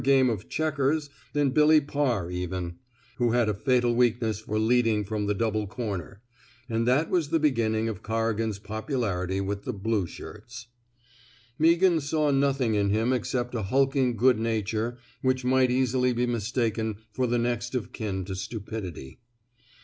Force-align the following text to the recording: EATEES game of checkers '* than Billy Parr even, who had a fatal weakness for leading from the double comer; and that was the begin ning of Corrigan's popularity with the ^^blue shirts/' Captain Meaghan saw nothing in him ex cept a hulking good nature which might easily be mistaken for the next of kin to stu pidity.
EATEES 0.01 0.13
game 0.15 0.29
of 0.31 0.49
checkers 0.49 1.09
'* 1.21 1.33
than 1.33 1.51
Billy 1.51 1.79
Parr 1.79 2.31
even, 2.31 2.79
who 3.17 3.33
had 3.33 3.47
a 3.47 3.53
fatal 3.53 3.93
weakness 3.93 4.39
for 4.39 4.57
leading 4.57 5.03
from 5.03 5.27
the 5.27 5.35
double 5.35 5.67
comer; 5.67 6.23
and 6.67 6.87
that 6.87 7.11
was 7.11 7.29
the 7.29 7.37
begin 7.37 7.73
ning 7.73 7.87
of 7.87 8.01
Corrigan's 8.01 8.57
popularity 8.57 9.39
with 9.41 9.61
the 9.63 9.73
^^blue 9.75 10.07
shirts/' 10.07 10.65
Captain 11.59 11.99
Meaghan 11.99 12.01
saw 12.01 12.31
nothing 12.31 12.73
in 12.73 12.89
him 12.89 13.13
ex 13.13 13.29
cept 13.29 13.53
a 13.53 13.61
hulking 13.61 14.15
good 14.17 14.39
nature 14.39 14.97
which 15.21 15.45
might 15.45 15.69
easily 15.69 16.13
be 16.13 16.25
mistaken 16.25 16.97
for 17.11 17.27
the 17.27 17.37
next 17.37 17.75
of 17.75 17.91
kin 17.93 18.25
to 18.25 18.33
stu 18.35 18.59
pidity. 18.59 19.19